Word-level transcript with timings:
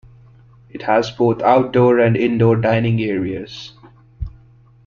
It 0.71 0.81
has 0.81 1.11
both 1.11 1.43
outdoor 1.43 1.99
and 1.99 2.17
indoor 2.17 2.55
dining 2.55 2.99
areas. 3.03 3.73